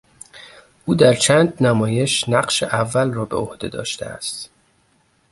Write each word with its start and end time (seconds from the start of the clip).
او 0.85 0.95
در 0.95 1.13
چند 1.13 1.63
نمایش 1.63 2.29
نقش 2.29 2.63
اول 2.63 3.13
را 3.13 3.25
بهعهده 3.25 3.67
داشته 3.69 4.05
است. 4.05 4.49